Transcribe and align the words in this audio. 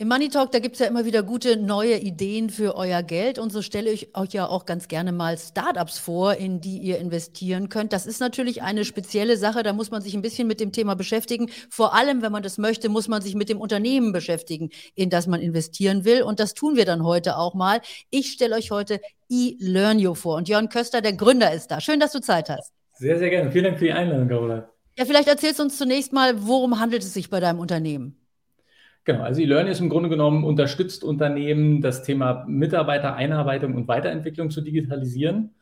Im 0.00 0.08
Money 0.08 0.30
Talk, 0.30 0.50
da 0.50 0.60
gibt 0.60 0.76
es 0.76 0.80
ja 0.80 0.86
immer 0.86 1.04
wieder 1.04 1.22
gute 1.22 1.58
neue 1.58 1.98
Ideen 1.98 2.48
für 2.48 2.74
euer 2.74 3.02
Geld 3.02 3.38
und 3.38 3.52
so 3.52 3.60
stelle 3.60 3.90
ich 3.90 4.16
euch 4.16 4.32
ja 4.32 4.48
auch 4.48 4.64
ganz 4.64 4.88
gerne 4.88 5.12
mal 5.12 5.36
Startups 5.36 5.98
vor, 5.98 6.36
in 6.36 6.62
die 6.62 6.78
ihr 6.78 6.96
investieren 6.96 7.68
könnt. 7.68 7.92
Das 7.92 8.06
ist 8.06 8.18
natürlich 8.18 8.62
eine 8.62 8.86
spezielle 8.86 9.36
Sache, 9.36 9.62
da 9.62 9.74
muss 9.74 9.90
man 9.90 10.00
sich 10.00 10.14
ein 10.14 10.22
bisschen 10.22 10.48
mit 10.48 10.58
dem 10.58 10.72
Thema 10.72 10.96
beschäftigen. 10.96 11.50
Vor 11.68 11.92
allem, 11.92 12.22
wenn 12.22 12.32
man 12.32 12.42
das 12.42 12.56
möchte, 12.56 12.88
muss 12.88 13.08
man 13.08 13.20
sich 13.20 13.34
mit 13.34 13.50
dem 13.50 13.60
Unternehmen 13.60 14.12
beschäftigen, 14.12 14.70
in 14.94 15.10
das 15.10 15.26
man 15.26 15.42
investieren 15.42 16.06
will 16.06 16.22
und 16.22 16.40
das 16.40 16.54
tun 16.54 16.76
wir 16.76 16.86
dann 16.86 17.04
heute 17.04 17.36
auch 17.36 17.52
mal. 17.52 17.82
Ich 18.08 18.32
stelle 18.32 18.56
euch 18.56 18.70
heute 18.70 19.02
eLearnio 19.28 20.14
vor 20.14 20.36
und 20.36 20.48
Jörn 20.48 20.70
Köster, 20.70 21.02
der 21.02 21.12
Gründer, 21.12 21.52
ist 21.52 21.70
da. 21.70 21.78
Schön, 21.82 22.00
dass 22.00 22.12
du 22.12 22.22
Zeit 22.22 22.48
hast. 22.48 22.72
Sehr, 22.94 23.18
sehr 23.18 23.28
gerne. 23.28 23.52
Vielen 23.52 23.64
Dank 23.64 23.78
für 23.78 23.84
die 23.84 23.92
Einladung, 23.92 24.28
Carola. 24.28 24.70
Ja, 24.96 25.04
vielleicht 25.04 25.28
erzählst 25.28 25.58
du 25.58 25.64
uns 25.64 25.76
zunächst 25.76 26.14
mal, 26.14 26.46
worum 26.46 26.80
handelt 26.80 27.02
es 27.02 27.12
sich 27.12 27.28
bei 27.28 27.38
deinem 27.38 27.58
Unternehmen? 27.58 28.19
Genau, 29.04 29.22
also 29.22 29.40
eLearning 29.40 29.72
ist 29.72 29.80
im 29.80 29.88
Grunde 29.88 30.10
genommen 30.10 30.44
unterstützt 30.44 31.04
Unternehmen, 31.04 31.80
das 31.80 32.02
Thema 32.02 32.44
Mitarbeitereinarbeitung 32.46 33.74
und 33.74 33.88
Weiterentwicklung 33.88 34.50
zu 34.50 34.60
digitalisieren. 34.60 35.54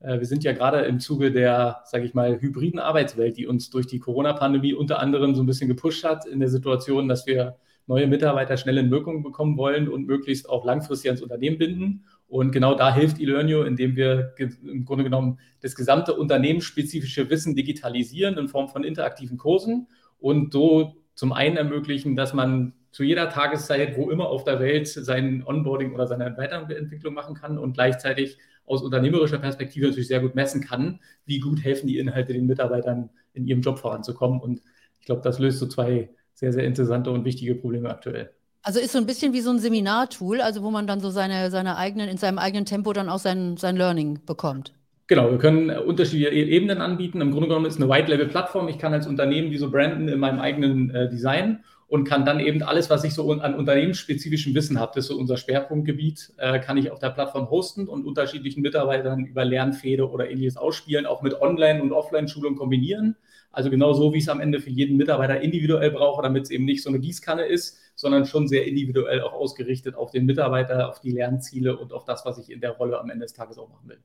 Äh, 0.00 0.18
wir 0.18 0.26
sind 0.26 0.44
ja 0.44 0.52
gerade 0.52 0.80
im 0.80 0.98
Zuge 0.98 1.30
der, 1.30 1.82
sage 1.84 2.04
ich 2.04 2.14
mal, 2.14 2.40
hybriden 2.40 2.80
Arbeitswelt, 2.80 3.36
die 3.36 3.46
uns 3.46 3.68
durch 3.70 3.86
die 3.86 3.98
Corona-Pandemie 3.98 4.72
unter 4.72 4.98
anderem 4.98 5.34
so 5.34 5.42
ein 5.42 5.46
bisschen 5.46 5.68
gepusht 5.68 6.04
hat 6.04 6.26
in 6.26 6.40
der 6.40 6.48
Situation, 6.48 7.06
dass 7.08 7.26
wir 7.26 7.56
neue 7.86 8.06
Mitarbeiter 8.06 8.56
schnell 8.56 8.78
in 8.78 8.90
Wirkung 8.90 9.22
bekommen 9.22 9.56
wollen 9.56 9.88
und 9.88 10.06
möglichst 10.06 10.48
auch 10.48 10.64
langfristig 10.64 11.10
ans 11.10 11.22
Unternehmen 11.22 11.58
binden. 11.58 12.04
Und 12.28 12.50
genau 12.50 12.74
da 12.74 12.92
hilft 12.92 13.20
eLearnio, 13.20 13.62
indem 13.62 13.94
wir 13.94 14.34
im 14.38 14.84
Grunde 14.84 15.04
genommen 15.04 15.38
das 15.60 15.76
gesamte 15.76 16.14
unternehmensspezifische 16.14 17.30
Wissen 17.30 17.54
digitalisieren 17.54 18.38
in 18.38 18.48
Form 18.48 18.68
von 18.68 18.82
interaktiven 18.82 19.36
Kursen 19.36 19.86
und 20.18 20.52
so 20.52 20.96
zum 21.14 21.32
einen 21.32 21.56
ermöglichen, 21.56 22.16
dass 22.16 22.34
man 22.34 22.72
zu 22.96 23.02
jeder 23.02 23.28
Tageszeit, 23.28 23.98
wo 23.98 24.10
immer 24.10 24.30
auf 24.30 24.44
der 24.44 24.58
Welt, 24.58 24.88
sein 24.88 25.44
Onboarding 25.46 25.92
oder 25.92 26.06
seine 26.06 26.34
Weiterentwicklung 26.38 27.12
machen 27.12 27.34
kann 27.34 27.58
und 27.58 27.74
gleichzeitig 27.74 28.38
aus 28.64 28.82
unternehmerischer 28.82 29.36
Perspektive 29.36 29.88
natürlich 29.88 30.08
sehr 30.08 30.20
gut 30.20 30.34
messen 30.34 30.62
kann, 30.62 31.00
wie 31.26 31.38
gut 31.38 31.62
helfen 31.62 31.88
die 31.88 31.98
Inhalte 31.98 32.32
den 32.32 32.46
Mitarbeitern 32.46 33.10
in 33.34 33.46
ihrem 33.46 33.60
Job 33.60 33.78
voranzukommen. 33.78 34.40
Und 34.40 34.62
ich 34.98 35.04
glaube, 35.04 35.20
das 35.20 35.38
löst 35.38 35.58
so 35.58 35.66
zwei 35.66 36.08
sehr, 36.32 36.54
sehr 36.54 36.64
interessante 36.64 37.10
und 37.10 37.26
wichtige 37.26 37.54
Probleme 37.54 37.90
aktuell. 37.90 38.30
Also 38.62 38.80
ist 38.80 38.92
so 38.92 38.98
ein 38.98 39.04
bisschen 39.04 39.34
wie 39.34 39.42
so 39.42 39.50
ein 39.50 39.58
Seminartool, 39.58 40.40
also 40.40 40.62
wo 40.62 40.70
man 40.70 40.86
dann 40.86 41.00
so 41.00 41.10
seine, 41.10 41.50
seine 41.50 41.76
eigenen, 41.76 42.08
in 42.08 42.16
seinem 42.16 42.38
eigenen 42.38 42.64
Tempo 42.64 42.94
dann 42.94 43.10
auch 43.10 43.18
sein, 43.18 43.58
sein 43.58 43.76
Learning 43.76 44.20
bekommt. 44.24 44.72
Genau, 45.06 45.30
wir 45.30 45.38
können 45.38 45.68
unterschiedliche 45.68 46.30
e-, 46.30 46.48
Ebenen 46.48 46.80
anbieten. 46.80 47.20
Im 47.20 47.30
Grunde 47.30 47.48
genommen 47.48 47.66
ist 47.66 47.74
es 47.74 47.82
eine 47.82 47.90
White-Level-Plattform. 47.90 48.68
Ich 48.68 48.78
kann 48.78 48.94
als 48.94 49.06
Unternehmen 49.06 49.50
die 49.50 49.58
so 49.58 49.70
branden 49.70 50.08
in 50.08 50.18
meinem 50.18 50.40
eigenen 50.40 50.88
äh, 50.94 51.10
Design 51.10 51.62
und 51.88 52.04
kann 52.04 52.24
dann 52.24 52.40
eben 52.40 52.62
alles, 52.62 52.90
was 52.90 53.04
ich 53.04 53.14
so 53.14 53.30
an 53.32 53.54
unternehmensspezifischem 53.54 54.54
Wissen 54.54 54.80
habe, 54.80 54.92
das 54.94 55.04
ist 55.04 55.10
so 55.10 55.18
unser 55.18 55.36
Schwerpunktgebiet, 55.36 56.32
äh, 56.36 56.58
kann 56.58 56.76
ich 56.76 56.90
auf 56.90 56.98
der 56.98 57.10
Plattform 57.10 57.48
hosten 57.48 57.86
und 57.86 58.04
unterschiedlichen 58.04 58.60
Mitarbeitern 58.60 59.24
über 59.24 59.44
Lernfäde 59.44 60.10
oder 60.10 60.28
ähnliches 60.28 60.56
ausspielen, 60.56 61.06
auch 61.06 61.22
mit 61.22 61.40
Online- 61.40 61.82
und 61.82 61.92
Offline-Schulung 61.92 62.56
kombinieren. 62.56 63.16
Also 63.52 63.70
genau 63.70 63.92
so, 63.92 64.12
wie 64.12 64.18
ich 64.18 64.24
es 64.24 64.28
am 64.28 64.40
Ende 64.40 64.60
für 64.60 64.70
jeden 64.70 64.96
Mitarbeiter 64.96 65.40
individuell 65.40 65.90
brauche, 65.92 66.22
damit 66.22 66.44
es 66.44 66.50
eben 66.50 66.64
nicht 66.64 66.82
so 66.82 66.90
eine 66.90 66.98
Gießkanne 66.98 67.46
ist, 67.46 67.78
sondern 67.94 68.26
schon 68.26 68.48
sehr 68.48 68.66
individuell 68.66 69.22
auch 69.22 69.32
ausgerichtet 69.32 69.94
auf 69.94 70.10
den 70.10 70.26
Mitarbeiter, 70.26 70.90
auf 70.90 71.00
die 71.00 71.12
Lernziele 71.12 71.76
und 71.76 71.92
auf 71.92 72.04
das, 72.04 72.26
was 72.26 72.36
ich 72.38 72.50
in 72.50 72.60
der 72.60 72.72
Rolle 72.72 72.98
am 73.00 73.08
Ende 73.08 73.24
des 73.24 73.32
Tages 73.32 73.58
auch 73.58 73.68
machen 73.68 73.88
will. 73.88 73.98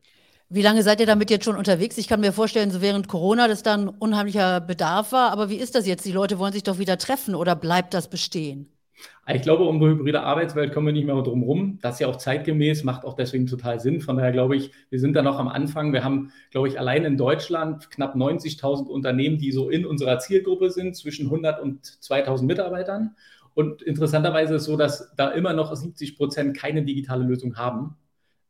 Wie 0.54 0.62
lange 0.62 0.84
seid 0.84 1.00
ihr 1.00 1.06
damit 1.06 1.30
jetzt 1.30 1.46
schon 1.46 1.56
unterwegs? 1.56 1.98
Ich 1.98 2.10
kann 2.10 2.20
mir 2.20 2.34
vorstellen, 2.34 2.72
so 2.72 2.82
während 2.82 3.08
Corona, 3.08 3.48
dass 3.48 3.64
da 3.64 3.74
ein 3.74 3.88
unheimlicher 3.88 4.60
Bedarf 4.60 5.14
war. 5.14 5.32
Aber 5.32 5.50
wie 5.50 5.56
ist 5.56 5.76
das 5.76 5.88
jetzt? 5.88 6.04
Die 6.06 6.12
Leute 6.12 6.40
wollen 6.40 6.52
sich 6.52 6.64
doch 6.64 6.78
wieder 6.78 6.98
treffen 6.98 7.36
oder 7.36 7.56
bleibt 7.56 7.94
das 7.94 8.10
bestehen? 8.10 8.68
Ich 9.30 9.44
glaube, 9.44 9.64
um 9.64 9.80
die 9.80 9.86
hybride 9.86 10.24
Arbeitswelt 10.24 10.74
kommen 10.74 10.88
wir 10.88 10.94
nicht 10.94 11.06
mehr 11.06 11.16
drum 11.22 11.44
rum. 11.44 11.80
Das 11.82 11.94
ist 11.94 12.00
ja 12.02 12.08
auch 12.08 12.18
zeitgemäß, 12.18 12.84
macht 12.84 13.06
auch 13.06 13.14
deswegen 13.14 13.48
total 13.48 13.80
Sinn. 13.80 14.02
Von 14.02 14.18
daher 14.18 14.34
glaube 14.34 14.58
ich, 14.58 14.72
wir 14.90 15.00
sind 15.00 15.14
da 15.14 15.22
noch 15.22 15.40
am 15.40 15.48
Anfang. 15.48 15.94
Wir 15.94 16.04
haben, 16.04 16.34
glaube 16.50 16.68
ich, 16.68 16.78
allein 16.78 17.06
in 17.06 17.16
Deutschland 17.16 17.90
knapp 17.90 18.18
90.000 18.18 18.88
Unternehmen, 18.88 19.38
die 19.38 19.54
so 19.54 19.70
in 19.70 19.86
unserer 19.86 20.20
Zielgruppe 20.20 20.70
sind, 20.70 20.98
zwischen 20.98 21.28
100 21.28 21.62
und 21.62 21.86
2.000 21.86 22.44
Mitarbeitern. 22.44 23.16
Und 23.54 23.84
interessanterweise 23.84 24.56
ist 24.56 24.64
es 24.64 24.68
so, 24.68 24.76
dass 24.76 25.14
da 25.16 25.30
immer 25.30 25.54
noch 25.54 25.74
70 25.74 26.18
Prozent 26.18 26.58
keine 26.58 26.84
digitale 26.84 27.24
Lösung 27.24 27.56
haben 27.56 27.96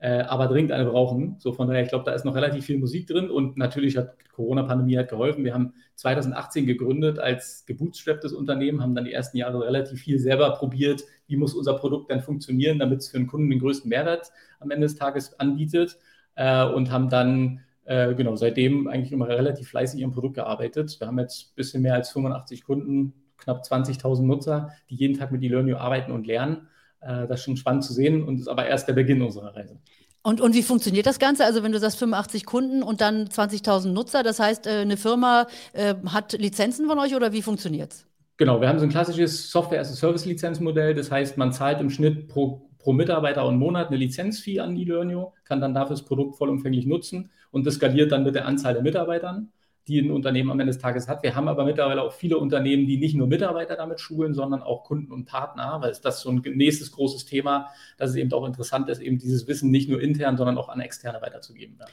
äh, 0.01 0.21
aber 0.21 0.47
dringend 0.47 0.71
eine 0.71 0.89
brauchen. 0.89 1.35
So 1.37 1.53
von 1.53 1.67
daher, 1.67 1.83
ich 1.83 1.89
glaube, 1.89 2.05
da 2.05 2.13
ist 2.13 2.25
noch 2.25 2.35
relativ 2.35 2.65
viel 2.65 2.79
Musik 2.79 3.05
drin 3.05 3.29
und 3.29 3.55
natürlich 3.55 3.97
hat 3.97 4.15
Corona-Pandemie 4.33 4.97
hat 4.97 5.09
geholfen. 5.09 5.45
Wir 5.45 5.53
haben 5.53 5.73
2018 5.95 6.65
gegründet 6.65 7.19
als 7.19 7.65
gebootstrapptes 7.67 8.33
Unternehmen, 8.33 8.81
haben 8.81 8.95
dann 8.95 9.05
die 9.05 9.13
ersten 9.13 9.37
Jahre 9.37 9.63
relativ 9.63 10.01
viel 10.01 10.17
selber 10.17 10.51
probiert, 10.51 11.03
wie 11.27 11.37
muss 11.37 11.53
unser 11.53 11.75
Produkt 11.75 12.09
dann 12.09 12.21
funktionieren, 12.21 12.79
damit 12.79 13.01
es 13.01 13.09
für 13.09 13.17
den 13.17 13.27
Kunden 13.27 13.51
den 13.51 13.59
größten 13.59 13.89
Mehrwert 13.89 14.31
am 14.59 14.71
Ende 14.71 14.87
des 14.87 14.95
Tages 14.95 15.39
anbietet 15.39 15.99
äh, 16.33 16.65
und 16.65 16.91
haben 16.91 17.09
dann 17.09 17.59
äh, 17.85 18.15
genau 18.15 18.35
seitdem 18.35 18.87
eigentlich 18.87 19.11
immer 19.11 19.27
relativ 19.27 19.69
fleißig 19.69 20.03
am 20.03 20.11
Produkt 20.11 20.33
gearbeitet. 20.33 20.99
Wir 20.99 21.05
haben 21.05 21.19
jetzt 21.19 21.51
ein 21.51 21.55
bisschen 21.55 21.83
mehr 21.83 21.93
als 21.93 22.09
85 22.09 22.63
Kunden, 22.63 23.13
knapp 23.37 23.61
20.000 23.63 24.23
Nutzer, 24.23 24.71
die 24.89 24.95
jeden 24.95 25.15
Tag 25.15 25.31
mit 25.31 25.43
eLearning 25.43 25.75
arbeiten 25.75 26.11
und 26.11 26.25
lernen 26.25 26.67
äh, 27.01 27.27
das 27.27 27.39
ist 27.39 27.45
schon 27.45 27.57
spannend 27.57 27.83
zu 27.83 27.93
sehen 27.93 28.23
und 28.23 28.39
ist 28.39 28.47
aber 28.47 28.65
erst 28.65 28.87
der 28.87 28.93
Beginn 28.93 29.21
unserer 29.21 29.55
Reise. 29.55 29.77
Und, 30.23 30.39
und 30.39 30.53
wie 30.53 30.61
funktioniert 30.61 31.07
das 31.07 31.17
Ganze? 31.17 31.45
Also 31.45 31.63
wenn 31.63 31.71
du 31.71 31.79
sagst 31.79 31.97
85 31.97 32.45
Kunden 32.45 32.83
und 32.83 33.01
dann 33.01 33.27
20.000 33.27 33.87
Nutzer, 33.87 34.21
das 34.21 34.39
heißt, 34.39 34.67
äh, 34.67 34.81
eine 34.81 34.97
Firma 34.97 35.47
äh, 35.73 35.95
hat 36.07 36.33
Lizenzen 36.33 36.87
von 36.87 36.99
euch 36.99 37.15
oder 37.15 37.33
wie 37.33 37.41
funktioniert 37.41 37.93
es? 37.93 38.05
Genau, 38.37 38.61
wir 38.61 38.69
haben 38.69 38.79
so 38.79 38.85
ein 38.85 38.89
klassisches 38.89 39.51
Software-as-a-Service-Lizenzmodell. 39.51 40.93
Das 40.93 41.11
heißt, 41.11 41.37
man 41.37 41.51
zahlt 41.51 41.79
im 41.81 41.89
Schnitt 41.89 42.27
pro, 42.27 42.69
pro 42.77 42.93
Mitarbeiter 42.93 43.45
und 43.45 43.57
Monat 43.57 43.87
eine 43.87 43.97
Lizenzfee 43.97 44.59
an 44.59 44.75
die 44.75 44.85
Learnio, 44.85 45.33
kann 45.43 45.61
dann 45.61 45.73
dafür 45.73 45.95
das 45.95 46.05
Produkt 46.05 46.37
vollumfänglich 46.37 46.85
nutzen 46.85 47.31
und 47.51 47.65
das 47.65 47.75
skaliert 47.75 48.11
dann 48.11 48.23
mit 48.23 48.35
der 48.35 48.45
Anzahl 48.47 48.73
der 48.73 48.83
Mitarbeitern 48.83 49.51
die 49.91 49.99
ein 49.99 50.11
Unternehmen 50.11 50.49
am 50.49 50.59
Ende 50.59 50.71
des 50.71 50.81
Tages 50.81 51.07
hat. 51.07 51.21
Wir 51.21 51.35
haben 51.35 51.47
aber 51.47 51.65
mittlerweile 51.65 52.01
auch 52.01 52.13
viele 52.13 52.37
Unternehmen, 52.37 52.87
die 52.87 52.97
nicht 52.97 53.15
nur 53.15 53.27
Mitarbeiter 53.27 53.75
damit 53.75 53.99
schulen, 53.99 54.33
sondern 54.33 54.63
auch 54.63 54.83
Kunden 54.83 55.11
und 55.11 55.25
Partner, 55.25 55.77
weil 55.81 55.91
es 55.91 56.01
das 56.01 56.21
so 56.21 56.31
ein 56.31 56.41
nächstes 56.55 56.91
großes 56.91 57.25
Thema, 57.25 57.67
dass 57.97 58.11
es 58.11 58.15
eben 58.15 58.31
auch 58.33 58.45
interessant 58.45 58.89
ist, 58.89 59.01
eben 59.01 59.19
dieses 59.19 59.47
Wissen 59.47 59.69
nicht 59.69 59.89
nur 59.89 60.01
intern, 60.01 60.37
sondern 60.37 60.57
auch 60.57 60.69
an 60.69 60.79
Externe 60.79 61.21
weiterzugeben. 61.21 61.77
Ja. 61.79 61.85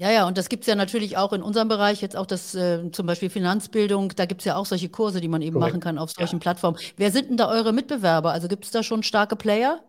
Ja, 0.00 0.12
ja, 0.12 0.28
und 0.28 0.38
das 0.38 0.48
gibt 0.48 0.62
es 0.62 0.68
ja 0.68 0.76
natürlich 0.76 1.16
auch 1.16 1.32
in 1.32 1.42
unserem 1.42 1.66
Bereich, 1.66 2.00
jetzt 2.00 2.16
auch 2.16 2.26
das 2.26 2.54
äh, 2.54 2.88
zum 2.92 3.06
Beispiel 3.06 3.30
Finanzbildung, 3.30 4.12
da 4.14 4.26
gibt 4.26 4.42
es 4.42 4.44
ja 4.44 4.54
auch 4.54 4.64
solche 4.64 4.88
Kurse, 4.90 5.20
die 5.20 5.26
man 5.26 5.42
eben 5.42 5.54
Correct. 5.54 5.72
machen 5.72 5.80
kann 5.80 5.98
auf 5.98 6.12
solchen 6.12 6.36
ja. 6.36 6.40
Plattformen. 6.40 6.78
Wer 6.96 7.10
sind 7.10 7.30
denn 7.30 7.36
da 7.36 7.50
eure 7.50 7.72
Mitbewerber? 7.72 8.30
Also 8.30 8.46
gibt 8.46 8.64
es 8.64 8.70
da 8.70 8.84
schon 8.84 9.02
starke 9.02 9.34
Player? 9.34 9.80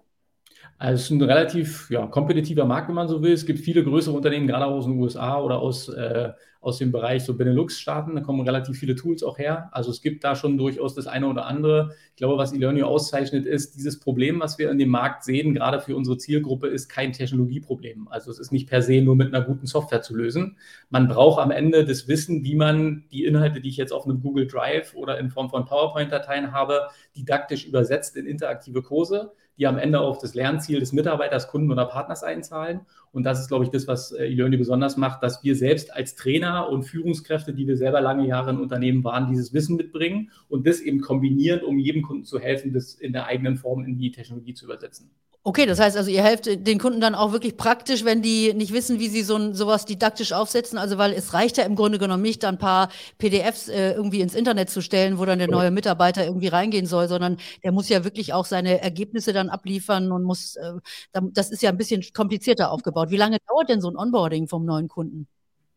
Also 0.81 0.95
es 0.95 1.01
ist 1.03 1.09
ein 1.11 1.21
relativ 1.21 1.89
ja, 1.89 2.07
kompetitiver 2.07 2.63
Markt, 2.63 2.87
wenn 2.87 2.95
man 2.95 3.09
so 3.09 3.21
will. 3.21 3.33
Es 3.33 3.45
gibt 3.45 3.59
viele 3.59 3.83
größere 3.83 4.15
Unternehmen, 4.15 4.47
gerade 4.47 4.65
aus 4.65 4.85
den 4.85 4.97
USA 4.97 5.37
oder 5.41 5.59
aus, 5.59 5.89
äh, 5.89 6.31
aus 6.61 6.77
dem 6.77 6.93
Bereich 6.93 7.25
so 7.25 7.35
Benelux-Staaten. 7.35 8.15
Da 8.15 8.21
kommen 8.21 8.39
relativ 8.39 8.79
viele 8.79 8.95
Tools 8.95 9.21
auch 9.21 9.37
her. 9.37 9.67
Also 9.73 9.91
es 9.91 10.01
gibt 10.01 10.23
da 10.23 10.37
schon 10.37 10.57
durchaus 10.57 10.95
das 10.95 11.05
eine 11.05 11.27
oder 11.27 11.47
andere. 11.47 11.95
Ich 12.11 12.15
glaube, 12.15 12.37
was 12.37 12.53
eLearning 12.53 12.83
auszeichnet, 12.83 13.45
ist 13.45 13.75
dieses 13.75 13.99
Problem, 13.99 14.39
was 14.39 14.57
wir 14.57 14.71
in 14.71 14.77
dem 14.77 14.87
Markt 14.87 15.25
sehen, 15.25 15.53
gerade 15.53 15.81
für 15.81 15.97
unsere 15.97 16.17
Zielgruppe, 16.17 16.67
ist 16.67 16.87
kein 16.87 17.11
Technologieproblem. 17.11 18.07
Also 18.07 18.31
es 18.31 18.39
ist 18.39 18.53
nicht 18.53 18.69
per 18.69 18.81
se 18.81 19.01
nur 19.01 19.17
mit 19.17 19.33
einer 19.33 19.43
guten 19.43 19.65
Software 19.65 20.01
zu 20.01 20.15
lösen. 20.15 20.55
Man 20.89 21.09
braucht 21.09 21.41
am 21.41 21.51
Ende 21.51 21.83
das 21.83 22.07
Wissen, 22.07 22.45
wie 22.45 22.55
man 22.55 23.03
die 23.11 23.25
Inhalte, 23.25 23.59
die 23.59 23.67
ich 23.67 23.77
jetzt 23.77 23.91
auf 23.91 24.05
einem 24.05 24.21
Google 24.21 24.47
Drive 24.47 24.95
oder 24.95 25.19
in 25.19 25.29
Form 25.29 25.49
von 25.49 25.65
PowerPoint-Dateien 25.65 26.53
habe, 26.53 26.87
didaktisch 27.17 27.65
übersetzt 27.65 28.15
in 28.15 28.25
interaktive 28.25 28.81
Kurse 28.81 29.33
die 29.59 29.67
am 29.67 29.77
Ende 29.77 29.99
auf 29.99 30.19
das 30.19 30.33
Lernziel 30.33 30.79
des 30.79 30.93
Mitarbeiters, 30.93 31.49
Kunden 31.49 31.69
oder 31.69 31.85
Partners 31.85 32.23
einzahlen. 32.23 32.81
Und 33.11 33.23
das 33.23 33.41
ist, 33.41 33.49
glaube 33.49 33.65
ich, 33.65 33.69
das, 33.69 33.87
was 33.87 34.13
äh, 34.13 34.25
eLearning 34.25 34.57
besonders 34.57 34.95
macht, 34.95 35.21
dass 35.21 35.43
wir 35.43 35.55
selbst 35.55 35.93
als 35.93 36.15
Trainer 36.15 36.69
und 36.69 36.83
Führungskräfte, 36.83 37.53
die 37.53 37.67
wir 37.67 37.75
selber 37.75 37.99
lange 37.99 38.25
Jahre 38.25 38.51
in 38.51 38.59
Unternehmen 38.59 39.03
waren, 39.03 39.27
dieses 39.27 39.53
Wissen 39.53 39.75
mitbringen 39.75 40.31
und 40.47 40.65
das 40.65 40.79
eben 40.79 41.01
kombinieren, 41.01 41.61
um 41.63 41.77
jedem 41.77 42.03
Kunden 42.03 42.23
zu 42.23 42.39
helfen, 42.39 42.73
das 42.73 42.93
in 42.93 43.11
der 43.11 43.25
eigenen 43.25 43.57
Form 43.57 43.83
in 43.83 43.97
die 43.97 44.11
Technologie 44.11 44.53
zu 44.53 44.65
übersetzen. 44.65 45.11
Okay, 45.43 45.65
das 45.65 45.79
heißt 45.79 45.95
also, 45.95 46.11
ihr 46.11 46.21
helft 46.21 46.45
den 46.47 46.79
Kunden 46.79 46.99
dann 46.99 47.15
auch 47.15 47.31
wirklich 47.31 47.55
praktisch, 47.55 48.03
wenn 48.03 48.21
die 48.21 48.53
nicht 48.53 48.73
wissen, 48.73 48.99
wie 48.99 49.07
sie 49.07 49.23
so 49.23 49.37
ein, 49.37 49.53
sowas 49.53 49.85
didaktisch 49.85 50.33
aufsetzen. 50.33 50.77
Also, 50.77 50.97
weil 50.97 51.13
es 51.13 51.33
reicht 51.33 51.57
ja 51.57 51.63
im 51.63 51.75
Grunde 51.75 51.97
genommen 51.97 52.21
nicht, 52.21 52.43
da 52.43 52.49
ein 52.49 52.57
paar 52.57 52.89
PDFs 53.17 53.69
äh, 53.69 53.93
irgendwie 53.93 54.19
ins 54.19 54.35
Internet 54.35 54.69
zu 54.69 54.81
stellen, 54.81 55.17
wo 55.17 55.23
dann 55.23 55.39
der 55.39 55.47
neue 55.47 55.71
Mitarbeiter 55.71 56.25
irgendwie 56.25 56.49
reingehen 56.49 56.85
soll, 56.85 57.07
sondern 57.07 57.37
der 57.63 57.71
muss 57.71 57.87
ja 57.87 58.03
wirklich 58.03 58.33
auch 58.33 58.45
seine 58.45 58.81
Ergebnisse 58.81 59.31
dann 59.31 59.49
abliefern 59.49 60.11
und 60.11 60.23
muss, 60.23 60.57
äh, 60.57 60.73
das 61.13 61.51
ist 61.51 61.61
ja 61.61 61.69
ein 61.69 61.77
bisschen 61.77 62.03
komplizierter 62.13 62.69
aufgebaut. 62.69 63.09
Wie 63.09 63.17
lange 63.17 63.37
dauert 63.47 63.69
denn 63.69 63.79
so 63.79 63.89
ein 63.89 63.95
Onboarding 63.95 64.49
vom 64.49 64.65
neuen 64.65 64.89
Kunden? 64.89 65.27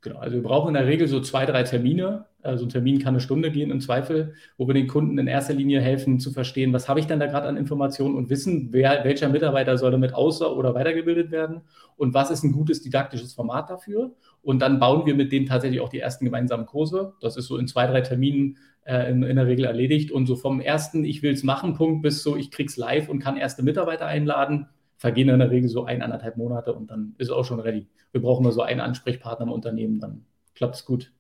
Genau, 0.00 0.19
also 0.19 0.35
wir 0.35 0.43
brauchen 0.43 0.69
in 0.69 0.75
der 0.75 0.87
Regel 0.87 1.06
so 1.06 1.20
zwei, 1.20 1.47
drei 1.47 1.62
Termine. 1.62 2.26
Also 2.43 2.67
ein 2.67 2.69
Termin 2.69 2.99
kann 2.99 3.15
eine 3.15 3.21
Stunde 3.21 3.50
gehen 3.50 3.71
im 3.71 3.81
Zweifel, 3.81 4.35
wo 4.56 4.67
wir 4.67 4.75
den 4.75 4.89
Kunden 4.89 5.17
in 5.19 5.27
erster 5.27 5.55
Linie 5.55 5.81
helfen 5.81 6.19
zu 6.19 6.33
verstehen, 6.33 6.73
was 6.73 6.89
habe 6.89 7.00
ich 7.00 7.06
denn 7.06 7.21
da 7.21 7.27
gerade 7.27 7.47
an 7.47 7.56
Informationen 7.56 8.17
und 8.17 8.31
wissen, 8.31 8.69
wer, 8.73 9.05
welcher 9.05 9.29
Mitarbeiter 9.29 9.79
soll 9.79 9.93
damit 9.93 10.15
außer- 10.15 10.55
oder 10.56 10.75
weitergebildet 10.75 11.31
werden 11.31 11.62
und 11.97 12.15
was 12.15 12.31
ist 12.31 12.43
ein 12.43 12.53
gutes 12.53 12.83
didaktisches 12.83 13.33
Format 13.33 13.71
dafür. 13.71 14.15
Und 14.43 14.61
dann 14.61 14.81
bauen 14.81 15.06
wir 15.06 15.15
mit 15.15 15.31
denen 15.31 15.47
tatsächlich 15.47 15.81
auch 15.81 15.89
die 15.89 16.00
ersten 16.00 16.25
gemeinsamen 16.25 16.67
Kurse. 16.67 17.15
Das 17.21 17.37
ist 17.37 17.47
so 17.47 17.56
in 17.56 17.69
zwei, 17.69 17.87
drei 17.87 18.00
Terminen 18.00 18.59
äh, 18.85 19.09
in, 19.11 19.23
in, 19.23 19.37
der 19.37 19.47
Regel 19.47 19.65
erledigt. 19.65 20.11
Und 20.11 20.27
so 20.27 20.35
vom 20.35 20.61
ersten, 20.61 21.05
ich 21.05 21.23
will 21.23 21.33
es 21.33 21.44
machen, 21.44 21.75
Punkt 21.75 22.03
bis 22.03 22.25
so, 22.25 22.37
ich 22.37 22.50
krieg's 22.50 22.77
live 22.77 23.09
und 23.09 23.21
kann 23.21 23.37
erste 23.37 23.62
Mitarbeiter 23.62 24.06
einladen, 24.06 24.67
vergehen 24.97 25.29
in 25.29 25.39
der 25.39 25.50
Regel 25.50 25.69
so 25.69 25.85
eineinhalb 25.85 26.37
Monate 26.37 26.73
und 26.73 26.91
dann 26.91 27.15
ist 27.19 27.29
es 27.29 27.33
auch 27.33 27.44
schon 27.44 27.61
ready. 27.61 27.87
Wir 28.11 28.21
brauchen 28.21 28.43
nur 28.43 28.53
so 28.53 28.62
einen 28.62 28.81
Ansprechpartner 28.81 29.47
im 29.47 29.53
Unternehmen, 29.53 30.00
dann 30.00 30.25
klappt 30.55 30.77
es 30.77 30.85
gut. 30.85 31.12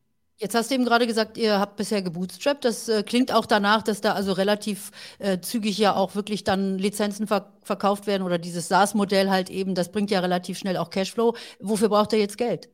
Jetzt 0.42 0.56
hast 0.56 0.72
du 0.72 0.74
eben 0.74 0.84
gerade 0.84 1.06
gesagt, 1.06 1.38
ihr 1.38 1.60
habt 1.60 1.76
bisher 1.76 2.02
gebootstrapped. 2.02 2.64
Das 2.64 2.88
äh, 2.88 3.04
klingt 3.04 3.32
auch 3.32 3.46
danach, 3.46 3.80
dass 3.82 4.00
da 4.00 4.14
also 4.14 4.32
relativ 4.32 4.90
äh, 5.20 5.38
zügig 5.38 5.78
ja 5.78 5.94
auch 5.94 6.16
wirklich 6.16 6.42
dann 6.42 6.78
Lizenzen 6.78 7.28
ver 7.28 7.52
verkauft 7.62 8.08
werden 8.08 8.24
oder 8.24 8.38
dieses 8.38 8.66
SaaS-Modell 8.66 9.30
halt 9.30 9.48
eben, 9.48 9.76
das 9.76 9.92
bringt 9.92 10.10
ja 10.10 10.18
relativ 10.18 10.58
schnell 10.58 10.76
auch 10.76 10.90
Cashflow. 10.90 11.36
Wofür 11.60 11.88
braucht 11.90 12.12
ihr 12.12 12.18
jetzt 12.18 12.36
Geld? 12.36 12.70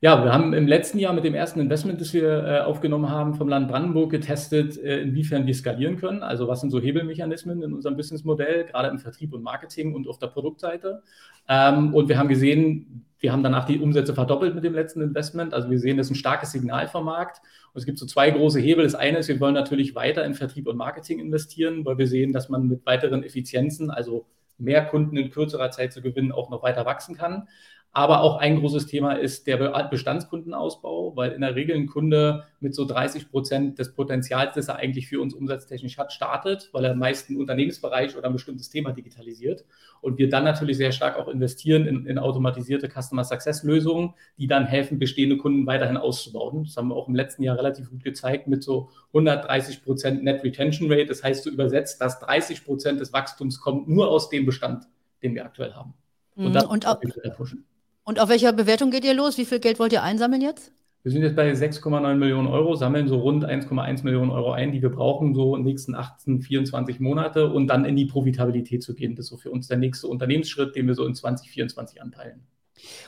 Ja, 0.00 0.24
wir 0.24 0.32
haben 0.32 0.52
im 0.52 0.68
letzten 0.68 1.00
Jahr 1.00 1.12
mit 1.12 1.24
dem 1.24 1.34
ersten 1.34 1.58
Investment, 1.58 2.00
das 2.00 2.14
wir 2.14 2.44
äh, 2.44 2.60
aufgenommen 2.60 3.10
haben, 3.10 3.34
vom 3.34 3.48
Land 3.48 3.66
Brandenburg 3.66 4.12
getestet, 4.12 4.78
äh, 4.78 5.00
inwiefern 5.00 5.48
wir 5.48 5.54
skalieren 5.54 5.96
können. 5.96 6.22
Also 6.22 6.46
was 6.46 6.60
sind 6.60 6.70
so 6.70 6.80
Hebelmechanismen 6.80 7.60
in 7.60 7.72
unserem 7.72 7.96
Businessmodell, 7.96 8.66
gerade 8.66 8.90
im 8.90 9.00
Vertrieb 9.00 9.34
und 9.34 9.42
Marketing 9.42 9.96
und 9.96 10.06
auf 10.06 10.20
der 10.20 10.28
Produktseite. 10.28 11.02
Ähm, 11.48 11.92
und 11.92 12.08
wir 12.08 12.18
haben 12.18 12.28
gesehen, 12.28 13.07
wir 13.20 13.32
haben 13.32 13.42
danach 13.42 13.64
die 13.64 13.80
Umsätze 13.80 14.14
verdoppelt 14.14 14.54
mit 14.54 14.64
dem 14.64 14.74
letzten 14.74 15.00
Investment. 15.00 15.52
Also 15.52 15.70
wir 15.70 15.78
sehen, 15.78 15.96
das 15.96 16.06
ist 16.06 16.12
ein 16.12 16.16
starkes 16.16 16.52
Signal 16.52 16.88
vom 16.88 17.04
Markt. 17.04 17.40
Und 17.72 17.80
es 17.80 17.86
gibt 17.86 17.98
so 17.98 18.06
zwei 18.06 18.30
große 18.30 18.60
Hebel. 18.60 18.84
Das 18.84 18.94
eine 18.94 19.18
ist, 19.18 19.28
wir 19.28 19.40
wollen 19.40 19.54
natürlich 19.54 19.94
weiter 19.94 20.24
in 20.24 20.34
Vertrieb 20.34 20.68
und 20.68 20.76
Marketing 20.76 21.18
investieren, 21.18 21.84
weil 21.84 21.98
wir 21.98 22.06
sehen, 22.06 22.32
dass 22.32 22.48
man 22.48 22.68
mit 22.68 22.86
weiteren 22.86 23.24
Effizienzen, 23.24 23.90
also 23.90 24.26
mehr 24.56 24.84
Kunden 24.84 25.16
in 25.16 25.30
kürzerer 25.30 25.70
Zeit 25.70 25.92
zu 25.92 26.02
gewinnen, 26.02 26.32
auch 26.32 26.50
noch 26.50 26.62
weiter 26.62 26.84
wachsen 26.84 27.16
kann. 27.16 27.48
Aber 27.92 28.20
auch 28.20 28.36
ein 28.36 28.60
großes 28.60 28.86
Thema 28.86 29.14
ist 29.14 29.46
der 29.46 29.56
Bestandskundenausbau, 29.90 31.16
weil 31.16 31.32
in 31.32 31.40
der 31.40 31.56
Regel 31.56 31.74
ein 31.74 31.86
Kunde 31.86 32.44
mit 32.60 32.74
so 32.74 32.84
30 32.84 33.30
Prozent 33.30 33.78
des 33.78 33.94
Potenzials, 33.94 34.54
das 34.54 34.68
er 34.68 34.76
eigentlich 34.76 35.08
für 35.08 35.20
uns 35.20 35.34
umsatztechnisch 35.34 35.96
hat, 35.96 36.12
startet, 36.12 36.68
weil 36.72 36.84
er 36.84 36.94
meist 36.94 37.28
einen 37.28 37.40
Unternehmensbereich 37.40 38.16
oder 38.16 38.26
ein 38.26 38.34
bestimmtes 38.34 38.68
Thema 38.68 38.92
digitalisiert. 38.92 39.64
Und 40.00 40.18
wir 40.18 40.28
dann 40.28 40.44
natürlich 40.44 40.76
sehr 40.76 40.92
stark 40.92 41.18
auch 41.18 41.28
investieren 41.28 41.86
in, 41.86 42.06
in 42.06 42.18
automatisierte 42.18 42.88
Customer 42.88 43.24
Success 43.24 43.62
Lösungen, 43.62 44.14
die 44.36 44.46
dann 44.46 44.66
helfen, 44.66 44.98
bestehende 44.98 45.38
Kunden 45.38 45.66
weiterhin 45.66 45.96
auszubauen. 45.96 46.64
Das 46.64 46.76
haben 46.76 46.88
wir 46.88 46.94
auch 46.94 47.08
im 47.08 47.14
letzten 47.14 47.42
Jahr 47.42 47.56
relativ 47.56 47.90
gut 47.90 48.04
gezeigt 48.04 48.48
mit 48.48 48.62
so 48.62 48.90
130 49.08 49.82
Prozent 49.82 50.22
Net 50.22 50.44
Retention 50.44 50.92
Rate. 50.92 51.06
Das 51.06 51.24
heißt 51.24 51.42
so 51.42 51.50
übersetzt, 51.50 52.00
dass 52.02 52.20
30 52.20 52.64
Prozent 52.64 53.00
des 53.00 53.12
Wachstums 53.14 53.60
kommt 53.60 53.88
nur 53.88 54.08
aus 54.08 54.28
dem 54.28 54.44
Bestand, 54.44 54.84
den 55.22 55.34
wir 55.34 55.46
aktuell 55.46 55.72
haben. 55.72 55.94
Und, 56.36 56.50
mhm. 56.50 56.52
das 56.52 56.64
und 56.66 56.86
auch, 56.86 57.00
pushen. 57.36 57.64
Und 58.08 58.20
auf 58.20 58.30
welcher 58.30 58.54
Bewertung 58.54 58.90
geht 58.90 59.04
ihr 59.04 59.12
los? 59.12 59.36
Wie 59.36 59.44
viel 59.44 59.60
Geld 59.60 59.78
wollt 59.78 59.92
ihr 59.92 60.02
einsammeln 60.02 60.40
jetzt? 60.40 60.72
Wir 61.02 61.12
sind 61.12 61.20
jetzt 61.20 61.36
bei 61.36 61.52
6,9 61.52 62.14
Millionen 62.14 62.48
Euro, 62.48 62.74
sammeln 62.74 63.06
so 63.06 63.18
rund 63.18 63.44
1,1 63.44 64.02
Millionen 64.02 64.30
Euro 64.30 64.52
ein, 64.52 64.72
die 64.72 64.80
wir 64.80 64.88
brauchen, 64.88 65.34
so 65.34 65.54
in 65.54 65.60
den 65.60 65.66
nächsten 65.66 65.94
18, 65.94 66.40
24 66.40 67.00
Monate 67.00 67.52
und 67.52 67.66
dann 67.66 67.84
in 67.84 67.96
die 67.96 68.06
Profitabilität 68.06 68.82
zu 68.82 68.94
gehen. 68.94 69.14
Das 69.14 69.26
ist 69.26 69.28
so 69.28 69.36
für 69.36 69.50
uns 69.50 69.68
der 69.68 69.76
nächste 69.76 70.06
Unternehmensschritt, 70.06 70.74
den 70.74 70.86
wir 70.86 70.94
so 70.94 71.04
in 71.04 71.14
2024 71.14 72.00
anpeilen. 72.00 72.46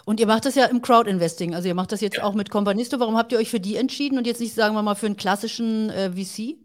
Und 0.05 0.21
ihr 0.21 0.27
macht 0.27 0.45
das 0.45 0.55
ja 0.55 0.67
im 0.67 0.83
Crowd-Investing, 0.83 1.55
also 1.55 1.67
ihr 1.67 1.75
macht 1.75 1.93
das 1.93 2.03
jetzt 2.03 2.19
ja. 2.19 2.25
auch 2.25 2.35
mit 2.35 2.51
Companisto. 2.51 3.01
Warum 3.01 3.17
habt 3.17 3.33
ihr 3.33 3.39
euch 3.39 3.49
für 3.49 3.61
die 3.61 3.77
entschieden 3.77 4.19
und 4.19 4.27
jetzt 4.27 4.43
nicht, 4.43 4.53
sagen 4.53 4.75
wir 4.75 4.83
mal, 4.83 4.97
für 4.97 5.07
einen 5.07 5.17
klassischen 5.17 5.89
äh, 5.89 6.11
VC? 6.11 6.59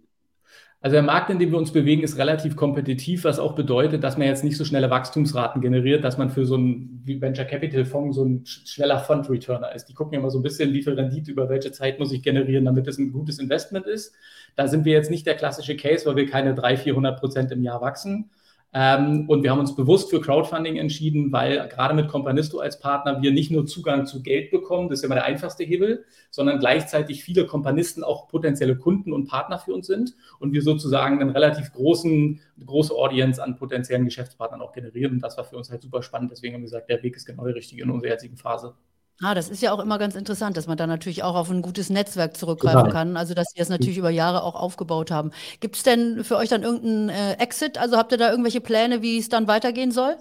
Also 0.85 0.93
der 0.93 1.01
Markt, 1.01 1.31
in 1.31 1.39
dem 1.39 1.49
wir 1.49 1.57
uns 1.57 1.71
bewegen, 1.71 2.03
ist 2.03 2.19
relativ 2.19 2.55
kompetitiv, 2.55 3.23
was 3.23 3.39
auch 3.39 3.55
bedeutet, 3.55 4.03
dass 4.03 4.19
man 4.19 4.27
jetzt 4.27 4.43
nicht 4.43 4.55
so 4.55 4.63
schnelle 4.63 4.91
Wachstumsraten 4.91 5.59
generiert, 5.59 6.03
dass 6.03 6.19
man 6.19 6.29
für 6.29 6.45
so 6.45 6.57
einen 6.57 7.01
Venture 7.03 7.45
Capital 7.45 7.85
Fonds 7.85 8.15
so 8.15 8.23
ein 8.23 8.45
schneller 8.45 8.99
Fund 8.99 9.27
Returner 9.27 9.73
ist. 9.73 9.85
Die 9.85 9.95
gucken 9.95 10.13
ja 10.13 10.19
immer 10.19 10.29
so 10.29 10.37
ein 10.37 10.43
bisschen, 10.43 10.73
wie 10.73 10.83
viel 10.83 10.93
Rendite 10.93 11.31
über 11.31 11.49
welche 11.49 11.71
Zeit 11.71 11.97
muss 11.97 12.11
ich 12.11 12.21
generieren, 12.21 12.65
damit 12.65 12.87
es 12.87 12.99
ein 12.99 13.11
gutes 13.11 13.39
Investment 13.39 13.87
ist. 13.87 14.13
Da 14.55 14.67
sind 14.67 14.85
wir 14.85 14.93
jetzt 14.93 15.09
nicht 15.09 15.25
der 15.25 15.33
klassische 15.33 15.75
Case, 15.75 16.05
weil 16.05 16.17
wir 16.17 16.27
keine 16.27 16.53
300, 16.53 16.83
400 16.83 17.19
Prozent 17.19 17.51
im 17.51 17.63
Jahr 17.63 17.81
wachsen, 17.81 18.29
und 18.75 19.41
wir 19.41 19.51
haben 19.51 19.59
uns 19.61 19.73
bewusst 19.73 20.09
für 20.09 20.19
Crowdfunding 20.19 20.75
entschieden, 20.75 21.31
weil 21.31 21.69
gerade 21.69 21.93
mit 21.93 22.09
Companisto 22.09 22.59
als 22.59 22.77
Partner 22.77 23.21
wir 23.21 23.31
nicht 23.31 23.49
nur 23.49 23.65
Zugang 23.65 24.05
zu 24.05 24.21
Geld 24.21 24.51
bekommen, 24.51 24.89
das 24.89 24.99
ist 24.99 25.05
immer 25.05 25.15
der 25.15 25.23
einfachste 25.23 25.63
Hebel, 25.63 26.03
sondern 26.29 26.59
gleichzeitig 26.59 27.23
viele 27.23 27.45
Kompanisten 27.45 28.03
auch 28.03 28.27
potenzielle 28.27 28.75
Kunden 28.75 29.13
und 29.13 29.27
Partner 29.27 29.59
für 29.59 29.73
uns 29.73 29.87
sind 29.87 30.17
und 30.39 30.51
wir 30.51 30.61
sozusagen 30.61 31.21
einen 31.21 31.29
relativ 31.29 31.71
großen, 31.71 32.41
große 32.65 32.93
Audience 32.93 33.41
an 33.41 33.55
potenziellen 33.55 34.03
Geschäftspartnern 34.03 34.61
auch 34.61 34.73
generieren. 34.73 35.13
Und 35.13 35.21
das 35.21 35.37
war 35.37 35.45
für 35.45 35.55
uns 35.55 35.71
halt 35.71 35.81
super 35.81 36.03
spannend. 36.03 36.31
Deswegen 36.31 36.55
haben 36.55 36.61
wir 36.61 36.65
gesagt, 36.65 36.89
der 36.89 37.01
Weg 37.01 37.15
ist 37.15 37.25
genau 37.25 37.45
der 37.45 37.55
richtige 37.55 37.83
in 37.83 37.89
unserer 37.89 38.11
jetzigen 38.11 38.35
Phase. 38.35 38.73
Ah, 39.21 39.33
das 39.33 39.49
ist 39.49 39.61
ja 39.61 39.71
auch 39.71 39.79
immer 39.79 39.97
ganz 39.97 40.15
interessant, 40.15 40.57
dass 40.57 40.67
man 40.67 40.77
da 40.77 40.87
natürlich 40.87 41.23
auch 41.23 41.35
auf 41.35 41.49
ein 41.49 41.61
gutes 41.61 41.89
Netzwerk 41.89 42.35
zurückgreifen 42.35 42.79
Total. 42.79 42.93
kann. 42.93 43.17
Also, 43.17 43.33
dass 43.33 43.47
Sie 43.53 43.59
das 43.59 43.69
natürlich 43.69 43.97
über 43.97 44.09
Jahre 44.09 44.43
auch 44.43 44.55
aufgebaut 44.55 45.09
haben. 45.09 45.31
Gibt 45.61 45.77
es 45.77 45.83
denn 45.83 46.23
für 46.25 46.35
euch 46.35 46.49
dann 46.49 46.63
irgendeinen 46.63 47.09
äh, 47.09 47.33
Exit? 47.35 47.77
Also 47.77 47.95
habt 47.95 48.11
ihr 48.11 48.17
da 48.17 48.29
irgendwelche 48.29 48.59
Pläne, 48.59 49.01
wie 49.01 49.17
es 49.17 49.29
dann 49.29 49.47
weitergehen 49.47 49.91
soll? 49.91 50.17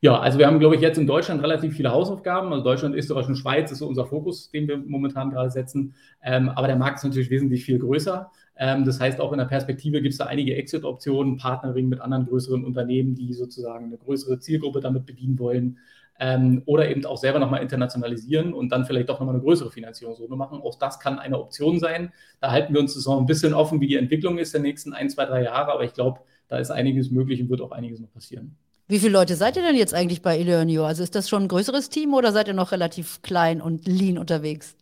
Ja, 0.00 0.18
also 0.18 0.38
wir 0.38 0.46
haben, 0.46 0.58
glaube 0.58 0.74
ich, 0.74 0.80
jetzt 0.80 0.98
in 0.98 1.06
Deutschland 1.06 1.42
relativ 1.42 1.74
viele 1.76 1.92
Hausaufgaben. 1.92 2.52
Also 2.52 2.64
Deutschland, 2.64 2.96
Österreich 2.96 3.28
und 3.28 3.36
Schweiz 3.36 3.70
ist 3.70 3.78
so 3.78 3.86
unser 3.86 4.06
Fokus, 4.06 4.50
den 4.50 4.66
wir 4.66 4.78
momentan 4.78 5.30
gerade 5.30 5.50
setzen. 5.50 5.94
Ähm, 6.22 6.48
aber 6.48 6.66
der 6.66 6.76
Markt 6.76 6.98
ist 6.98 7.04
natürlich 7.04 7.30
wesentlich 7.30 7.64
viel 7.64 7.78
größer. 7.78 8.30
Ähm, 8.56 8.84
das 8.84 8.98
heißt, 8.98 9.20
auch 9.20 9.30
in 9.32 9.38
der 9.38 9.44
Perspektive 9.44 10.02
gibt 10.02 10.12
es 10.12 10.18
da 10.18 10.26
einige 10.26 10.56
Exit-Optionen, 10.56 11.36
Partnering 11.36 11.88
mit 11.88 12.00
anderen 12.00 12.26
größeren 12.26 12.64
Unternehmen, 12.64 13.14
die 13.14 13.32
sozusagen 13.34 13.86
eine 13.86 13.98
größere 13.98 14.40
Zielgruppe 14.40 14.80
damit 14.80 15.06
bedienen 15.06 15.38
wollen 15.38 15.78
ähm, 16.20 16.62
oder 16.66 16.88
eben 16.88 17.04
auch 17.06 17.16
selber 17.16 17.38
nochmal 17.38 17.62
internationalisieren 17.62 18.52
und 18.52 18.68
dann 18.68 18.84
vielleicht 18.84 19.08
doch 19.08 19.18
nochmal 19.18 19.34
eine 19.34 19.42
größere 19.42 19.70
Finanzierungsrunde 19.70 20.36
machen. 20.36 20.60
Auch 20.60 20.78
das 20.78 21.00
kann 21.00 21.18
eine 21.18 21.40
Option 21.40 21.80
sein. 21.80 22.12
Da 22.40 22.50
halten 22.50 22.74
wir 22.74 22.80
uns 22.80 23.04
noch 23.06 23.18
ein 23.18 23.26
bisschen 23.26 23.54
offen, 23.54 23.80
wie 23.80 23.88
die 23.88 23.96
Entwicklung 23.96 24.38
ist 24.38 24.52
der 24.52 24.60
nächsten 24.60 24.92
ein, 24.92 25.08
zwei, 25.08 25.24
drei 25.24 25.42
Jahre, 25.42 25.72
aber 25.72 25.84
ich 25.84 25.94
glaube, 25.94 26.20
da 26.48 26.58
ist 26.58 26.70
einiges 26.70 27.10
möglich 27.10 27.40
und 27.40 27.48
wird 27.48 27.62
auch 27.62 27.72
einiges 27.72 28.00
noch 28.00 28.12
passieren. 28.12 28.56
Wie 28.86 28.98
viele 28.98 29.12
Leute 29.12 29.34
seid 29.36 29.56
ihr 29.56 29.62
denn 29.62 29.76
jetzt 29.76 29.94
eigentlich 29.94 30.20
bei 30.20 30.36
Eleonio? 30.36 30.84
Also 30.84 31.02
ist 31.02 31.14
das 31.14 31.28
schon 31.28 31.44
ein 31.44 31.48
größeres 31.48 31.88
Team 31.88 32.12
oder 32.12 32.32
seid 32.32 32.48
ihr 32.48 32.54
noch 32.54 32.72
relativ 32.72 33.22
klein 33.22 33.62
und 33.62 33.86
lean 33.86 34.18
unterwegs? 34.18 34.76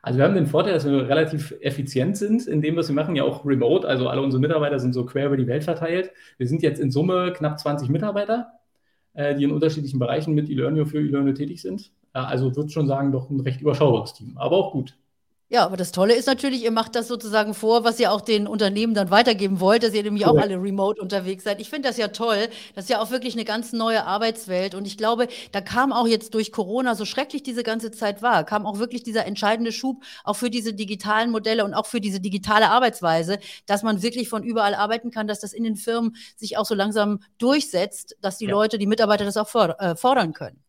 Also 0.00 0.18
wir 0.18 0.24
haben 0.24 0.34
den 0.34 0.46
Vorteil, 0.46 0.72
dass 0.72 0.84
wir 0.84 1.08
relativ 1.08 1.54
effizient 1.60 2.16
sind 2.16 2.48
in 2.48 2.60
dem, 2.60 2.74
was 2.74 2.88
wir 2.88 2.94
machen, 2.94 3.14
ja 3.14 3.22
auch 3.22 3.44
remote. 3.44 3.86
Also 3.86 4.08
alle 4.08 4.20
unsere 4.20 4.40
Mitarbeiter 4.40 4.80
sind 4.80 4.94
so 4.94 5.06
quer 5.06 5.26
über 5.26 5.36
die 5.36 5.46
Welt 5.46 5.62
verteilt. 5.62 6.10
Wir 6.38 6.48
sind 6.48 6.62
jetzt 6.62 6.80
in 6.80 6.90
Summe 6.90 7.32
knapp 7.36 7.60
20 7.60 7.88
Mitarbeiter 7.88 8.50
äh, 9.14 9.34
die 9.34 9.44
in 9.44 9.52
unterschiedlichen 9.52 9.98
Bereichen 9.98 10.34
mit 10.34 10.48
eLearnio 10.48 10.84
für 10.84 10.98
eLearnio 10.98 11.34
tätig 11.34 11.62
sind. 11.62 11.90
Äh, 12.14 12.18
also 12.18 12.54
würde 12.56 12.70
schon 12.70 12.86
sagen, 12.86 13.12
doch 13.12 13.30
ein 13.30 13.40
recht 13.40 13.60
überschaubares 13.60 14.14
Team, 14.14 14.36
aber 14.36 14.56
auch 14.56 14.72
gut. 14.72 14.96
Ja, 15.52 15.66
aber 15.66 15.76
das 15.76 15.92
Tolle 15.92 16.14
ist 16.14 16.24
natürlich, 16.24 16.64
ihr 16.64 16.70
macht 16.70 16.94
das 16.94 17.08
sozusagen 17.08 17.52
vor, 17.52 17.84
was 17.84 18.00
ihr 18.00 18.10
auch 18.10 18.22
den 18.22 18.46
Unternehmen 18.46 18.94
dann 18.94 19.10
weitergeben 19.10 19.60
wollt, 19.60 19.82
dass 19.82 19.92
ihr 19.92 20.02
nämlich 20.02 20.24
auch 20.24 20.38
alle 20.38 20.54
remote 20.54 20.98
unterwegs 20.98 21.44
seid. 21.44 21.60
Ich 21.60 21.68
finde 21.68 21.90
das 21.90 21.98
ja 21.98 22.08
toll. 22.08 22.48
Das 22.74 22.86
ist 22.86 22.88
ja 22.88 23.02
auch 23.02 23.10
wirklich 23.10 23.34
eine 23.34 23.44
ganz 23.44 23.74
neue 23.74 24.06
Arbeitswelt. 24.06 24.74
Und 24.74 24.86
ich 24.86 24.96
glaube, 24.96 25.28
da 25.52 25.60
kam 25.60 25.92
auch 25.92 26.06
jetzt 26.06 26.32
durch 26.32 26.52
Corona, 26.52 26.94
so 26.94 27.04
schrecklich 27.04 27.42
diese 27.42 27.64
ganze 27.64 27.90
Zeit 27.90 28.22
war, 28.22 28.44
kam 28.44 28.64
auch 28.64 28.78
wirklich 28.78 29.02
dieser 29.02 29.26
entscheidende 29.26 29.72
Schub 29.72 30.02
auch 30.24 30.36
für 30.36 30.48
diese 30.48 30.72
digitalen 30.72 31.30
Modelle 31.30 31.66
und 31.66 31.74
auch 31.74 31.84
für 31.84 32.00
diese 32.00 32.20
digitale 32.20 32.70
Arbeitsweise, 32.70 33.38
dass 33.66 33.82
man 33.82 34.02
wirklich 34.02 34.30
von 34.30 34.44
überall 34.44 34.74
arbeiten 34.74 35.10
kann, 35.10 35.26
dass 35.26 35.40
das 35.40 35.52
in 35.52 35.64
den 35.64 35.76
Firmen 35.76 36.16
sich 36.34 36.56
auch 36.56 36.64
so 36.64 36.74
langsam 36.74 37.20
durchsetzt, 37.36 38.16
dass 38.22 38.38
die 38.38 38.46
ja. 38.46 38.52
Leute, 38.52 38.78
die 38.78 38.86
Mitarbeiter 38.86 39.26
das 39.26 39.36
auch 39.36 39.54
äh, 39.54 39.96
fordern 39.96 40.32
können. 40.32 40.62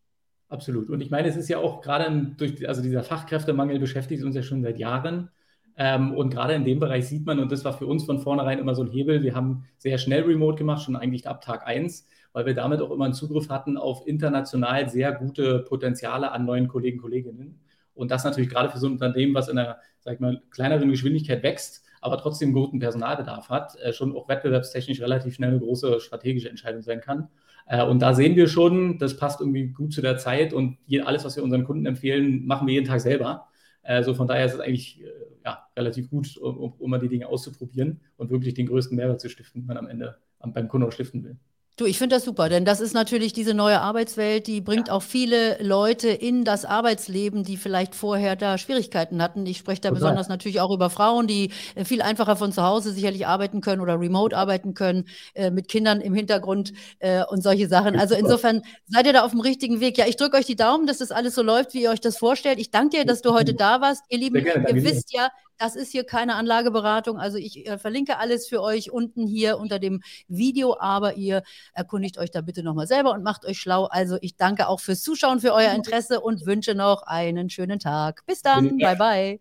Absolut. 0.54 0.88
Und 0.88 1.00
ich 1.00 1.10
meine, 1.10 1.26
es 1.26 1.34
ist 1.34 1.48
ja 1.48 1.58
auch 1.58 1.80
gerade 1.80 2.32
durch, 2.38 2.68
also 2.68 2.80
dieser 2.80 3.02
Fachkräftemangel 3.02 3.80
beschäftigt 3.80 4.22
uns 4.22 4.36
ja 4.36 4.42
schon 4.44 4.62
seit 4.62 4.78
Jahren. 4.78 5.30
Ähm, 5.76 6.14
und 6.14 6.30
gerade 6.30 6.54
in 6.54 6.64
dem 6.64 6.78
Bereich 6.78 7.08
sieht 7.08 7.26
man, 7.26 7.40
und 7.40 7.50
das 7.50 7.64
war 7.64 7.72
für 7.76 7.86
uns 7.86 8.04
von 8.04 8.20
vornherein 8.20 8.60
immer 8.60 8.76
so 8.76 8.84
ein 8.84 8.88
Hebel, 8.88 9.24
wir 9.24 9.34
haben 9.34 9.64
sehr 9.78 9.98
schnell 9.98 10.22
Remote 10.22 10.56
gemacht, 10.56 10.84
schon 10.84 10.94
eigentlich 10.94 11.26
ab 11.26 11.40
Tag 11.40 11.66
1, 11.66 12.06
weil 12.32 12.46
wir 12.46 12.54
damit 12.54 12.80
auch 12.80 12.92
immer 12.92 13.04
einen 13.04 13.14
Zugriff 13.14 13.48
hatten 13.48 13.76
auf 13.76 14.06
international 14.06 14.88
sehr 14.88 15.10
gute 15.10 15.58
Potenziale 15.58 16.30
an 16.30 16.44
neuen 16.44 16.68
Kollegen, 16.68 17.00
Kolleginnen. 17.00 17.58
Und 17.92 18.12
das 18.12 18.22
natürlich 18.22 18.50
gerade 18.50 18.70
für 18.70 18.78
so 18.78 18.86
ein 18.86 18.92
Unternehmen, 18.92 19.34
was 19.34 19.48
in 19.48 19.58
einer, 19.58 19.78
sag 20.02 20.14
ich 20.14 20.20
mal, 20.20 20.40
kleineren 20.50 20.88
Geschwindigkeit 20.88 21.42
wächst, 21.42 21.82
aber 22.04 22.18
trotzdem 22.18 22.52
guten 22.52 22.78
Personalbedarf 22.78 23.48
hat, 23.48 23.76
äh, 23.80 23.92
schon 23.94 24.14
auch 24.14 24.28
wettbewerbstechnisch 24.28 25.00
relativ 25.00 25.34
schnell 25.34 25.50
eine 25.50 25.58
große 25.58 26.00
strategische 26.00 26.50
Entscheidung 26.50 26.82
sein 26.82 27.00
kann. 27.00 27.28
Äh, 27.66 27.82
und 27.82 28.00
da 28.00 28.12
sehen 28.12 28.36
wir 28.36 28.46
schon, 28.46 28.98
das 28.98 29.16
passt 29.16 29.40
irgendwie 29.40 29.68
gut 29.68 29.94
zu 29.94 30.02
der 30.02 30.18
Zeit 30.18 30.52
und 30.52 30.76
alles, 31.04 31.24
was 31.24 31.36
wir 31.36 31.42
unseren 31.42 31.64
Kunden 31.64 31.86
empfehlen, 31.86 32.44
machen 32.46 32.66
wir 32.66 32.74
jeden 32.74 32.86
Tag 32.86 33.00
selber. 33.00 33.48
Also 33.82 34.12
von 34.12 34.28
daher 34.28 34.44
ist 34.44 34.54
es 34.54 34.60
eigentlich 34.60 35.02
äh, 35.02 35.06
ja, 35.46 35.66
relativ 35.76 36.10
gut, 36.10 36.36
um, 36.36 36.74
um 36.78 36.90
mal 36.90 37.00
die 37.00 37.08
Dinge 37.08 37.26
auszuprobieren 37.26 38.00
und 38.18 38.30
wirklich 38.30 38.52
den 38.52 38.66
größten 38.66 38.96
Mehrwert 38.96 39.22
zu 39.22 39.30
stiften, 39.30 39.62
den 39.62 39.66
man 39.66 39.78
am 39.78 39.88
Ende 39.88 40.18
beim 40.40 40.68
Kunden 40.68 40.86
auch 40.86 40.92
stiften 40.92 41.24
will. 41.24 41.38
Du, 41.76 41.86
ich 41.86 41.98
finde 41.98 42.14
das 42.14 42.24
super, 42.24 42.48
denn 42.48 42.64
das 42.64 42.80
ist 42.80 42.94
natürlich 42.94 43.32
diese 43.32 43.52
neue 43.52 43.80
Arbeitswelt, 43.80 44.46
die 44.46 44.60
bringt 44.60 44.90
auch 44.90 45.02
viele 45.02 45.60
Leute 45.60 46.08
in 46.08 46.44
das 46.44 46.64
Arbeitsleben, 46.64 47.42
die 47.42 47.56
vielleicht 47.56 47.96
vorher 47.96 48.36
da 48.36 48.58
Schwierigkeiten 48.58 49.20
hatten. 49.20 49.44
Ich 49.44 49.58
spreche 49.58 49.80
da 49.80 49.88
Total. 49.88 50.00
besonders 50.00 50.28
natürlich 50.28 50.60
auch 50.60 50.70
über 50.72 50.88
Frauen, 50.88 51.26
die 51.26 51.50
äh, 51.74 51.84
viel 51.84 52.00
einfacher 52.00 52.36
von 52.36 52.52
zu 52.52 52.62
Hause 52.62 52.92
sicherlich 52.92 53.26
arbeiten 53.26 53.60
können 53.60 53.82
oder 53.82 53.98
remote 53.98 54.36
arbeiten 54.36 54.74
können, 54.74 55.08
äh, 55.34 55.50
mit 55.50 55.66
Kindern 55.66 56.00
im 56.00 56.14
Hintergrund 56.14 56.72
äh, 57.00 57.24
und 57.24 57.42
solche 57.42 57.66
Sachen. 57.66 57.96
Also 57.98 58.14
insofern 58.14 58.62
seid 58.86 59.06
ihr 59.06 59.12
da 59.12 59.24
auf 59.24 59.32
dem 59.32 59.40
richtigen 59.40 59.80
Weg. 59.80 59.98
Ja, 59.98 60.06
ich 60.06 60.14
drücke 60.14 60.36
euch 60.36 60.46
die 60.46 60.54
Daumen, 60.54 60.86
dass 60.86 60.98
das 60.98 61.10
alles 61.10 61.34
so 61.34 61.42
läuft, 61.42 61.74
wie 61.74 61.82
ihr 61.82 61.90
euch 61.90 62.00
das 62.00 62.18
vorstellt. 62.18 62.60
Ich 62.60 62.70
danke 62.70 62.98
dir, 62.98 63.04
dass 63.04 63.20
du 63.20 63.32
heute 63.34 63.52
da 63.58 63.80
warst. 63.80 64.04
Ihr 64.10 64.18
Lieben, 64.18 64.36
ihr 64.36 64.84
wisst 64.84 65.12
ja, 65.12 65.28
das 65.58 65.76
ist 65.76 65.92
hier 65.92 66.04
keine 66.04 66.34
Anlageberatung. 66.34 67.18
Also 67.18 67.38
ich 67.38 67.66
äh, 67.66 67.78
verlinke 67.78 68.18
alles 68.18 68.48
für 68.48 68.62
euch 68.62 68.90
unten 68.90 69.26
hier 69.26 69.58
unter 69.58 69.78
dem 69.78 70.02
Video, 70.28 70.76
aber 70.78 71.14
ihr 71.14 71.42
erkundigt 71.72 72.18
euch 72.18 72.30
da 72.30 72.40
bitte 72.40 72.62
nochmal 72.62 72.86
selber 72.86 73.12
und 73.12 73.22
macht 73.22 73.44
euch 73.44 73.58
schlau. 73.58 73.84
Also 73.86 74.18
ich 74.20 74.36
danke 74.36 74.68
auch 74.68 74.80
fürs 74.80 75.02
Zuschauen, 75.02 75.40
für 75.40 75.52
euer 75.52 75.72
Interesse 75.72 76.20
und 76.20 76.46
wünsche 76.46 76.74
noch 76.74 77.02
einen 77.02 77.50
schönen 77.50 77.78
Tag. 77.78 78.24
Bis 78.26 78.42
dann. 78.42 78.78
Bye, 78.78 78.96
bye. 78.96 79.40